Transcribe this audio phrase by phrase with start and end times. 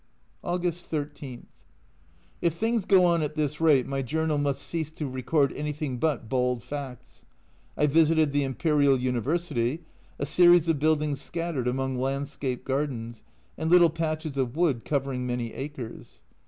[0.43, 1.45] August 13.
[2.41, 6.27] If things go on at this rate, my Journal must cease to record anything but
[6.27, 7.25] bald facts.
[7.77, 9.83] I visited the Imperial University,
[10.17, 13.21] a series of buildings scattered among landscape gardens
[13.59, 16.23] and little patches of wood, covering many acres.